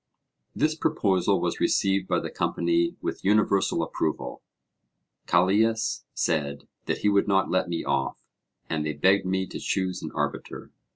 [0.55, 4.41] This proposal was received by the company with universal approval;
[5.27, 8.19] Callias said that he would not let me off,
[8.67, 10.71] and they begged me to choose an arbiter.